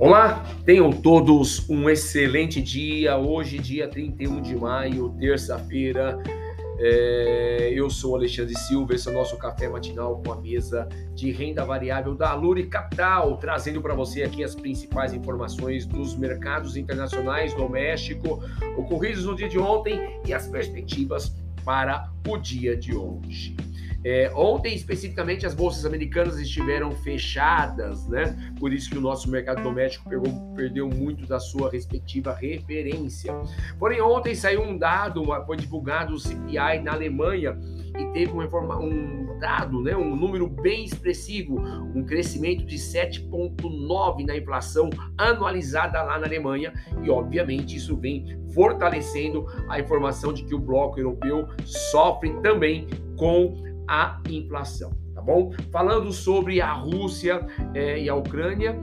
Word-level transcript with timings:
Olá, 0.00 0.44
tenham 0.64 0.92
todos 0.92 1.68
um 1.68 1.90
excelente 1.90 2.62
dia. 2.62 3.16
Hoje, 3.16 3.58
dia 3.58 3.88
31 3.88 4.40
de 4.40 4.54
maio, 4.54 5.08
terça-feira. 5.18 6.22
É, 6.78 7.72
eu 7.74 7.90
sou 7.90 8.14
Alexandre 8.14 8.56
Silva, 8.56 8.94
esse 8.94 9.08
é 9.08 9.10
o 9.10 9.14
nosso 9.14 9.36
café 9.36 9.68
matinal 9.68 10.22
com 10.24 10.32
a 10.32 10.40
mesa 10.40 10.88
de 11.16 11.32
renda 11.32 11.64
variável 11.64 12.14
da 12.14 12.32
Luri 12.32 12.68
Capital, 12.68 13.38
trazendo 13.38 13.82
para 13.82 13.92
você 13.92 14.22
aqui 14.22 14.44
as 14.44 14.54
principais 14.54 15.12
informações 15.12 15.84
dos 15.84 16.16
mercados 16.16 16.76
internacionais, 16.76 17.52
doméstico, 17.54 18.40
ocorridos 18.76 19.24
no 19.24 19.34
dia 19.34 19.48
de 19.48 19.58
ontem 19.58 19.98
e 20.24 20.32
as 20.32 20.46
perspectivas 20.46 21.34
para 21.64 22.08
o 22.28 22.38
dia 22.38 22.76
de 22.76 22.94
hoje. 22.94 23.56
É, 24.04 24.30
ontem, 24.34 24.74
especificamente, 24.74 25.44
as 25.44 25.54
bolsas 25.54 25.84
americanas 25.84 26.38
estiveram 26.38 26.92
fechadas, 26.92 28.06
né? 28.06 28.52
Por 28.58 28.72
isso 28.72 28.90
que 28.90 28.96
o 28.96 29.00
nosso 29.00 29.28
mercado 29.28 29.62
doméstico 29.62 30.08
pegou, 30.08 30.54
perdeu 30.54 30.88
muito 30.88 31.26
da 31.26 31.40
sua 31.40 31.70
respectiva 31.70 32.32
referência. 32.32 33.34
Porém, 33.78 34.00
ontem 34.00 34.34
saiu 34.34 34.62
um 34.62 34.78
dado, 34.78 35.24
foi 35.44 35.56
divulgado 35.56 36.14
o 36.14 36.18
CPI 36.18 36.80
na 36.82 36.92
Alemanha 36.92 37.58
e 37.98 38.06
teve 38.12 38.30
um, 38.32 38.42
um 38.80 39.38
dado, 39.40 39.80
né, 39.80 39.96
um 39.96 40.14
número 40.14 40.48
bem 40.48 40.84
expressivo, 40.84 41.60
um 41.94 42.04
crescimento 42.04 42.64
de 42.64 42.76
7,9 42.76 44.26
na 44.26 44.36
inflação 44.36 44.90
anualizada 45.16 46.02
lá 46.02 46.18
na 46.18 46.26
Alemanha, 46.26 46.72
e 47.02 47.10
obviamente 47.10 47.76
isso 47.76 47.96
vem 47.96 48.38
fortalecendo 48.54 49.46
a 49.68 49.80
informação 49.80 50.32
de 50.32 50.44
que 50.44 50.54
o 50.54 50.58
bloco 50.58 50.98
europeu 50.98 51.48
sofre 51.64 52.32
também 52.40 52.86
com 53.16 53.67
a 53.88 54.20
inflação, 54.28 54.92
tá 55.14 55.22
bom? 55.22 55.50
Falando 55.72 56.12
sobre 56.12 56.60
a 56.60 56.72
Rússia 56.72 57.46
é, 57.74 57.98
e 58.00 58.08
a 58.08 58.14
Ucrânia, 58.14 58.78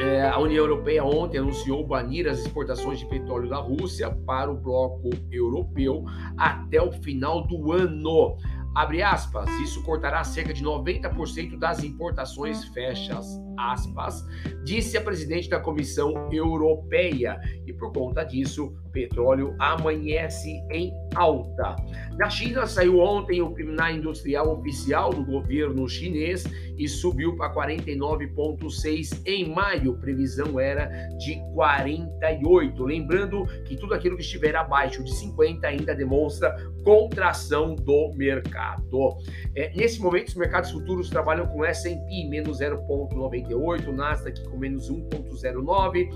é, 0.00 0.22
a 0.22 0.38
União 0.38 0.64
Europeia 0.64 1.04
ontem 1.04 1.38
anunciou 1.38 1.86
banir 1.86 2.28
as 2.28 2.38
exportações 2.38 3.00
de 3.00 3.06
petróleo 3.06 3.48
da 3.48 3.58
Rússia 3.58 4.10
para 4.10 4.50
o 4.50 4.56
bloco 4.56 5.10
europeu 5.30 6.04
até 6.36 6.80
o 6.80 6.92
final 6.92 7.46
do 7.46 7.72
ano. 7.72 8.36
Abre 8.74 9.02
aspas, 9.02 9.50
isso 9.60 9.82
cortará 9.82 10.22
cerca 10.22 10.54
de 10.54 10.62
90% 10.62 11.58
das 11.58 11.82
importações, 11.82 12.64
fecha 12.66 13.18
aspas, 13.58 14.24
disse 14.64 14.96
a 14.96 15.00
presidente 15.00 15.48
da 15.48 15.58
Comissão 15.58 16.28
Europeia. 16.30 17.40
E 17.66 17.72
por 17.72 17.92
conta 17.92 18.22
disso, 18.22 18.72
petróleo 18.98 19.54
amanhece 19.60 20.60
em 20.70 20.92
alta. 21.14 21.76
Na 22.16 22.28
China, 22.28 22.66
saiu 22.66 22.98
ontem 22.98 23.40
o 23.40 23.50
PMI 23.50 23.98
industrial 23.98 24.58
oficial 24.58 25.10
do 25.10 25.24
governo 25.24 25.88
chinês 25.88 26.44
e 26.76 26.88
subiu 26.88 27.36
para 27.36 27.54
49,6 27.54 29.22
em 29.24 29.48
maio. 29.54 29.96
Previsão 29.98 30.58
era 30.58 30.86
de 31.16 31.40
48. 31.54 32.84
Lembrando 32.84 33.46
que 33.64 33.76
tudo 33.76 33.94
aquilo 33.94 34.16
que 34.16 34.22
estiver 34.22 34.56
abaixo 34.56 35.04
de 35.04 35.14
50 35.14 35.66
ainda 35.66 35.94
demonstra 35.94 36.56
contração 36.82 37.76
do 37.76 38.12
mercado. 38.14 39.16
É, 39.54 39.72
nesse 39.76 40.00
momento, 40.00 40.28
os 40.28 40.34
mercados 40.34 40.72
futuros 40.72 41.08
trabalham 41.08 41.46
com 41.46 41.64
S&P 41.64 42.28
menos 42.28 42.60
0,98, 42.60 43.86
Nasdaq 43.92 44.42
com 44.48 44.56
menos 44.56 44.90
1,09, 44.90 46.08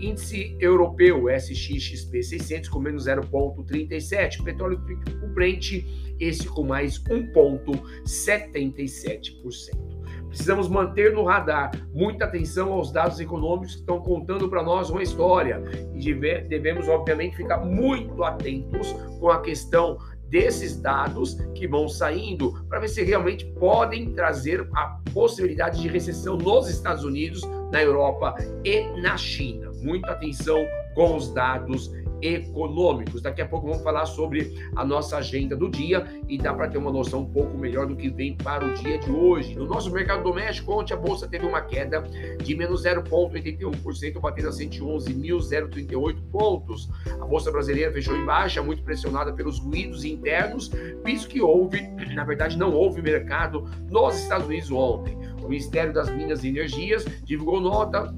índice 0.00 0.56
europeu 0.60 1.28
SXXP 1.28 2.15
600 2.22 2.68
com 2.68 2.78
menos 2.78 3.06
0,37, 3.06 4.42
petróleo 4.42 4.78
o 5.22 5.28
Brent, 5.28 5.84
esse 6.18 6.48
com 6.48 6.64
mais 6.64 6.98
1,77%. 7.04 9.96
Precisamos 10.28 10.68
manter 10.68 11.12
no 11.12 11.24
radar 11.24 11.70
muita 11.94 12.26
atenção 12.26 12.72
aos 12.72 12.92
dados 12.92 13.18
econômicos 13.20 13.74
que 13.74 13.80
estão 13.80 14.00
contando 14.00 14.48
para 14.48 14.62
nós 14.62 14.90
uma 14.90 15.02
história 15.02 15.62
e 15.94 16.14
devemos, 16.42 16.88
obviamente, 16.88 17.36
ficar 17.36 17.58
muito 17.58 18.22
atentos 18.22 18.92
com 19.18 19.30
a 19.30 19.40
questão 19.40 19.98
desses 20.28 20.80
dados 20.80 21.34
que 21.54 21.66
vão 21.66 21.88
saindo 21.88 22.64
para 22.68 22.80
ver 22.80 22.88
se 22.88 23.02
realmente 23.02 23.46
podem 23.58 24.12
trazer 24.12 24.68
a 24.74 24.98
possibilidade 25.14 25.80
de 25.80 25.88
recessão 25.88 26.36
nos 26.36 26.68
Estados 26.68 27.04
Unidos, 27.04 27.42
na 27.72 27.82
Europa 27.82 28.34
e 28.64 28.82
na 29.00 29.16
China. 29.16 29.70
Muita 29.82 30.12
atenção 30.12 30.66
com 30.94 31.16
os 31.16 31.32
dados 31.32 31.92
econômicos. 32.20 33.22
Daqui 33.22 33.42
a 33.42 33.46
pouco 33.46 33.66
vamos 33.66 33.82
falar 33.82 34.06
sobre 34.06 34.54
a 34.74 34.84
nossa 34.84 35.18
agenda 35.18 35.56
do 35.56 35.68
dia 35.68 36.06
e 36.28 36.38
dá 36.38 36.52
para 36.54 36.68
ter 36.68 36.78
uma 36.78 36.90
noção 36.90 37.20
um 37.20 37.30
pouco 37.30 37.56
melhor 37.56 37.86
do 37.86 37.96
que 37.96 38.08
vem 38.08 38.36
para 38.36 38.64
o 38.64 38.74
dia 38.74 38.98
de 38.98 39.10
hoje. 39.10 39.54
No 39.54 39.66
nosso 39.66 39.90
mercado 39.90 40.22
doméstico, 40.22 40.72
ontem 40.72 40.94
a 40.94 40.96
bolsa 40.96 41.28
teve 41.28 41.46
uma 41.46 41.60
queda 41.60 42.02
de 42.42 42.54
menos 42.54 42.84
0,81%, 42.84 44.20
batendo 44.20 44.48
a 44.48 44.52
111.038 44.52 46.16
pontos. 46.30 46.88
A 47.20 47.24
bolsa 47.24 47.50
brasileira 47.50 47.92
fechou 47.92 48.16
em 48.16 48.24
baixa, 48.24 48.62
muito 48.62 48.82
pressionada 48.82 49.32
pelos 49.32 49.58
ruídos 49.58 50.04
internos, 50.04 50.70
visto 51.04 51.28
que 51.28 51.40
houve, 51.40 51.82
na 52.14 52.24
verdade, 52.24 52.56
não 52.56 52.72
houve 52.72 53.02
mercado 53.02 53.68
nos 53.90 54.16
Estados 54.18 54.46
Unidos 54.46 54.70
ontem. 54.70 55.16
O 55.42 55.48
Ministério 55.48 55.92
das 55.92 56.10
Minas 56.10 56.42
e 56.44 56.48
Energias 56.48 57.04
divulgou 57.24 57.60
nota 57.60 58.14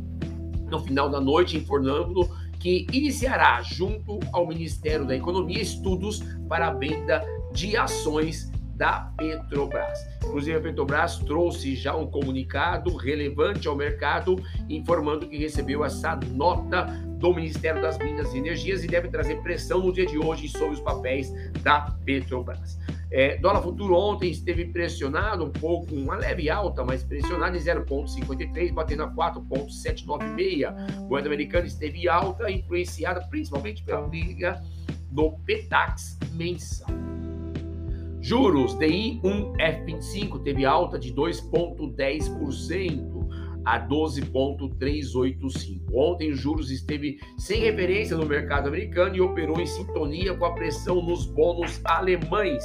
no 0.70 0.78
final 0.80 1.08
da 1.08 1.20
noite 1.20 1.56
informando 1.56 2.28
que 2.58 2.86
iniciará, 2.92 3.62
junto 3.62 4.18
ao 4.32 4.46
Ministério 4.46 5.06
da 5.06 5.16
Economia, 5.16 5.60
estudos 5.60 6.20
para 6.48 6.68
a 6.68 6.72
venda 6.74 7.24
de 7.52 7.76
ações 7.76 8.50
da 8.78 9.12
Petrobras. 9.16 9.98
Inclusive, 10.24 10.56
a 10.56 10.60
Petrobras 10.60 11.18
trouxe 11.18 11.74
já 11.74 11.96
um 11.96 12.06
comunicado 12.06 12.96
relevante 12.96 13.66
ao 13.66 13.74
mercado, 13.74 14.36
informando 14.68 15.28
que 15.28 15.36
recebeu 15.36 15.84
essa 15.84 16.14
nota 16.32 16.84
do 17.18 17.34
Ministério 17.34 17.82
das 17.82 17.98
Minas 17.98 18.32
e 18.32 18.38
Energias 18.38 18.84
e 18.84 18.86
deve 18.86 19.08
trazer 19.08 19.42
pressão 19.42 19.80
no 19.80 19.92
dia 19.92 20.06
de 20.06 20.16
hoje 20.16 20.48
sobre 20.48 20.74
os 20.74 20.80
papéis 20.80 21.32
da 21.62 21.90
Petrobras. 22.04 22.78
É, 23.10 23.38
dólar 23.38 23.62
futuro 23.62 23.94
ontem 23.94 24.30
esteve 24.30 24.66
pressionado 24.66 25.42
um 25.44 25.50
pouco, 25.50 25.94
uma 25.94 26.16
leve 26.16 26.50
alta, 26.50 26.84
mas 26.84 27.02
pressionado 27.02 27.56
em 27.56 27.60
0,53, 27.60 28.70
batendo 28.72 29.04
a 29.04 29.08
4,796. 29.08 30.66
Moeda 31.08 31.26
americana 31.26 31.66
esteve 31.66 32.06
alta, 32.08 32.50
influenciada 32.50 33.22
principalmente 33.28 33.82
pela 33.82 34.02
briga 34.02 34.62
do 35.10 35.32
PETAX 35.46 36.18
mensal. 36.34 36.90
Juros 38.20 38.78
DI 38.78 39.20
1F25 39.22 40.42
teve 40.42 40.66
alta 40.66 40.98
de 40.98 41.14
2,10% 41.14 43.17
a 43.68 43.76
12,385. 43.76 45.92
Ontem, 45.94 46.30
os 46.30 46.40
juros 46.40 46.70
esteve 46.70 47.20
sem 47.36 47.60
referência 47.60 48.16
no 48.16 48.24
mercado 48.24 48.68
americano 48.68 49.14
e 49.14 49.20
operou 49.20 49.60
em 49.60 49.66
sintonia 49.66 50.34
com 50.34 50.46
a 50.46 50.54
pressão 50.54 51.02
nos 51.02 51.26
bônus 51.26 51.78
alemães, 51.84 52.64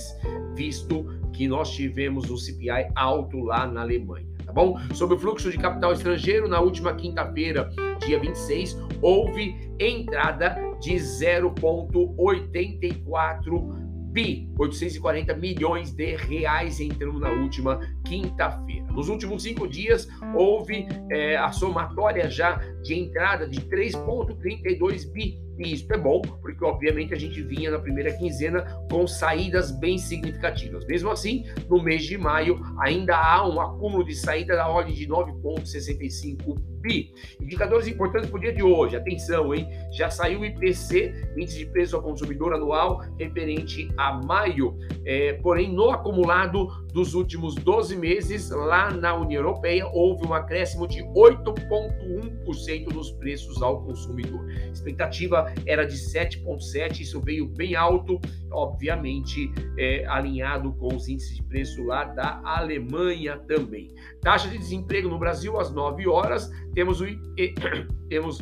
visto 0.56 1.06
que 1.34 1.46
nós 1.46 1.72
tivemos 1.72 2.30
o 2.30 2.38
CPI 2.38 2.88
alto 2.96 3.40
lá 3.40 3.68
na 3.68 3.82
Alemanha. 3.82 4.26
Tá 4.46 4.54
bom? 4.54 4.80
Sobre 4.94 5.18
o 5.18 5.20
fluxo 5.20 5.52
de 5.52 5.58
capital 5.58 5.92
estrangeiro, 5.92 6.48
na 6.48 6.62
última 6.62 6.96
quinta-feira, 6.96 7.70
dia 8.06 8.18
26, 8.18 8.78
houve 9.02 9.58
entrada 9.78 10.56
de 10.80 10.94
0,84 10.94 13.84
bi, 14.14 14.50
840 14.58 15.36
milhões 15.36 15.92
de 15.92 16.16
reais 16.16 16.80
entrando 16.80 17.20
na 17.20 17.32
última 17.32 17.82
quinta-feira. 18.06 18.86
Nos 18.94 19.10
últimos 19.10 19.44
cinco 19.44 19.68
dias, 19.68 20.08
houve 20.36 20.88
é, 21.12 21.36
a 21.36 21.52
somatória 21.52 22.30
já 22.30 22.56
de 22.84 22.94
entrada 22.94 23.48
de 23.48 23.60
3,32 23.62 25.12
bi 25.12 25.44
e 25.58 25.74
isso 25.74 25.92
é 25.92 25.98
bom, 25.98 26.22
porque 26.22 26.64
obviamente 26.64 27.14
a 27.14 27.18
gente 27.18 27.42
vinha 27.42 27.70
na 27.70 27.80
primeira 27.80 28.12
quinzena 28.14 28.64
com 28.90 29.06
saídas 29.06 29.72
bem 29.72 29.98
significativas. 29.98 30.86
Mesmo 30.86 31.12
assim, 31.12 31.46
no 31.70 31.82
mês 31.82 32.04
de 32.04 32.18
maio 32.18 32.60
ainda 32.80 33.16
há 33.16 33.48
um 33.48 33.60
acúmulo 33.62 34.04
de 34.04 34.16
saída 34.16 34.56
da 34.56 34.68
ordem 34.68 34.94
de 34.94 35.08
9,65 35.08 36.58
bi. 36.82 37.14
Indicadores 37.40 37.88
importantes 37.88 38.30
para 38.30 38.38
o 38.38 38.42
dia 38.42 38.54
de 38.54 38.64
hoje. 38.64 38.96
Atenção, 38.96 39.54
hein? 39.54 39.70
Já 39.92 40.10
saiu 40.10 40.42
o 40.42 40.46
IPC, 40.46 41.14
índice 41.38 41.60
de 41.60 41.66
preço 41.68 41.96
ao 41.96 42.02
consumidor 42.02 42.54
anual, 42.54 43.02
referente 43.18 43.90
a 43.96 44.14
maio. 44.14 44.78
É, 45.06 45.34
porém, 45.34 45.72
no 45.72 45.92
acumulado 45.92 46.68
dos 46.92 47.14
últimos 47.14 47.56
12 47.56 47.96
meses, 47.96 48.50
lá 48.50 48.83
na 48.92 49.16
União 49.16 49.42
Europeia, 49.42 49.88
houve 49.88 50.26
um 50.28 50.34
acréscimo 50.34 50.88
de 50.88 51.04
8,1% 51.04 52.94
nos 52.94 53.12
preços 53.12 53.62
ao 53.62 53.84
consumidor. 53.84 54.46
A 54.50 54.72
expectativa 54.72 55.54
era 55.66 55.86
de 55.86 55.96
7,7%, 55.96 57.00
isso 57.00 57.20
veio 57.22 57.48
bem 57.48 57.76
alto, 57.76 58.20
obviamente 58.52 59.52
é, 59.78 60.06
alinhado 60.08 60.74
com 60.74 60.96
os 60.96 61.08
índices 61.08 61.36
de 61.36 61.44
preço 61.44 61.84
lá 61.84 62.04
da 62.06 62.42
Alemanha 62.44 63.38
também. 63.48 63.94
Taxa 64.22 64.48
de 64.50 64.58
desemprego 64.58 65.10
no 65.10 65.20
Brasil 65.20 65.60
às 65.60 65.72
9 65.72 66.08
horas, 66.08 66.52
temos 66.74 67.02
o 67.02 67.06
temos 68.10 68.42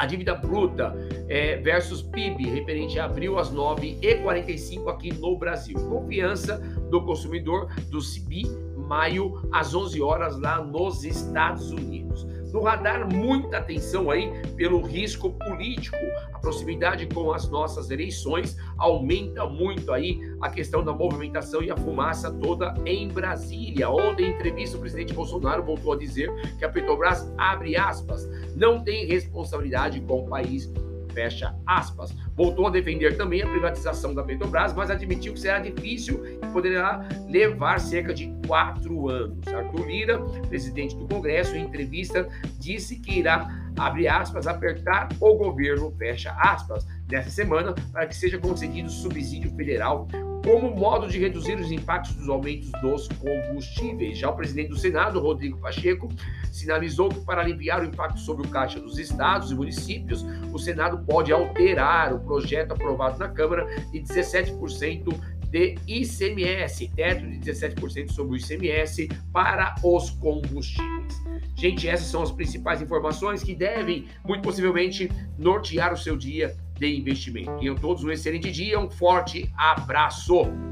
a 0.00 0.06
dívida 0.06 0.34
bruta 0.34 0.94
é, 1.28 1.56
versus 1.58 2.00
PIB, 2.00 2.48
referente 2.48 2.98
a 2.98 3.04
abril 3.04 3.38
às 3.38 3.52
9h45 3.52 4.88
aqui 4.88 5.12
no 5.12 5.36
Brasil. 5.36 5.76
Confiança 5.90 6.56
do 6.90 7.04
consumidor 7.04 7.66
do 7.90 8.00
CIBI, 8.00 8.44
maio 8.90 9.40
às 9.52 9.72
11 9.72 10.02
horas 10.02 10.36
lá 10.36 10.60
nos 10.60 11.04
Estados 11.04 11.70
Unidos. 11.70 12.26
no 12.52 12.64
radar 12.64 13.06
muita 13.14 13.58
atenção 13.58 14.10
aí 14.10 14.28
pelo 14.56 14.80
risco 14.80 15.30
político. 15.30 15.96
A 16.32 16.38
proximidade 16.40 17.06
com 17.06 17.32
as 17.32 17.48
nossas 17.48 17.92
eleições 17.92 18.56
aumenta 18.76 19.46
muito 19.46 19.92
aí 19.92 20.18
a 20.40 20.50
questão 20.50 20.82
da 20.82 20.92
movimentação 20.92 21.62
e 21.62 21.70
a 21.70 21.76
fumaça 21.76 22.28
toda 22.32 22.74
em 22.84 23.06
Brasília. 23.06 23.88
Ontem, 23.88 24.26
em 24.26 24.30
entrevista, 24.30 24.76
o 24.76 24.80
presidente 24.80 25.14
Bolsonaro 25.14 25.62
voltou 25.62 25.92
a 25.92 25.96
dizer 25.96 26.28
que 26.58 26.64
a 26.64 26.68
Petrobras, 26.68 27.32
abre 27.38 27.76
aspas, 27.76 28.28
não 28.56 28.82
tem 28.82 29.06
responsabilidade 29.06 30.00
com 30.00 30.24
o 30.24 30.28
país 30.28 30.68
fecha 31.12 31.54
aspas. 31.66 32.14
Voltou 32.36 32.66
a 32.66 32.70
defender 32.70 33.16
também 33.16 33.42
a 33.42 33.46
privatização 33.46 34.14
da 34.14 34.22
Petrobras, 34.22 34.72
mas 34.72 34.90
admitiu 34.90 35.32
que 35.34 35.40
será 35.40 35.58
difícil 35.58 36.24
e 36.26 36.46
poderá 36.52 37.06
levar 37.28 37.78
cerca 37.80 38.14
de 38.14 38.32
quatro 38.46 39.08
anos. 39.08 39.46
Arthur 39.48 39.86
Lira, 39.86 40.18
presidente 40.48 40.96
do 40.96 41.06
Congresso, 41.06 41.56
em 41.56 41.64
entrevista, 41.64 42.28
disse 42.58 42.96
que 42.96 43.18
irá, 43.18 43.48
abre 43.78 44.08
aspas, 44.08 44.46
apertar 44.46 45.08
o 45.20 45.34
governo, 45.34 45.90
fecha 45.98 46.32
aspas, 46.32 46.86
nessa 47.10 47.30
semana 47.30 47.74
para 47.92 48.06
que 48.06 48.16
seja 48.16 48.38
concedido 48.38 48.88
subsídio 48.88 49.50
federal 49.56 50.08
como 50.44 50.74
modo 50.74 51.08
de 51.08 51.18
reduzir 51.18 51.58
os 51.58 51.70
impactos 51.70 52.14
dos 52.14 52.28
aumentos 52.28 52.70
dos 52.80 53.08
combustíveis. 53.08 54.18
Já 54.18 54.30
o 54.30 54.36
presidente 54.36 54.68
do 54.68 54.78
Senado, 54.78 55.20
Rodrigo 55.20 55.58
Pacheco, 55.58 56.08
sinalizou 56.50 57.08
que 57.08 57.20
para 57.20 57.42
aliviar 57.42 57.82
o 57.82 57.84
impacto 57.84 58.18
sobre 58.20 58.46
o 58.46 58.50
caixa 58.50 58.80
dos 58.80 58.98
estados 58.98 59.50
e 59.50 59.54
municípios, 59.54 60.24
o 60.52 60.58
Senado 60.58 61.04
pode 61.04 61.32
alterar 61.32 62.14
o 62.14 62.20
projeto 62.20 62.72
aprovado 62.72 63.18
na 63.18 63.28
Câmara 63.28 63.66
de 63.90 64.00
17% 64.00 65.14
de 65.50 65.74
ICMS, 65.86 66.88
teto 66.94 67.26
de 67.26 67.38
17% 67.38 68.12
sobre 68.12 68.34
o 68.34 68.36
ICMS 68.36 69.08
para 69.32 69.74
os 69.82 70.10
combustíveis. 70.10 71.20
Gente, 71.56 71.88
essas 71.88 72.06
são 72.06 72.22
as 72.22 72.30
principais 72.30 72.80
informações 72.80 73.42
que 73.42 73.54
devem, 73.54 74.06
muito 74.24 74.42
possivelmente, 74.42 75.10
nortear 75.36 75.92
o 75.92 75.96
seu 75.96 76.16
dia 76.16 76.56
de 76.80 76.96
investimento. 76.96 77.52
Tenham 77.58 77.76
todos 77.76 78.02
um 78.02 78.10
excelente 78.10 78.50
dia, 78.50 78.80
um 78.80 78.88
forte 78.88 79.52
abraço! 79.56 80.69